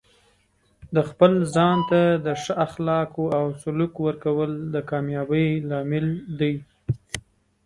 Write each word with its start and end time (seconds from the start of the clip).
د 0.95 0.97
خپل 1.09 1.33
ځان 1.55 1.77
ته 1.89 2.01
د 2.25 2.27
ښه 2.41 2.53
اخلاقو 2.65 3.23
او 3.37 3.45
سلوک 3.61 3.93
ورکول 4.07 4.51
د 4.73 4.75
کامیابۍ 4.89 5.47
لامل 5.69 6.05
دی. 6.39 6.55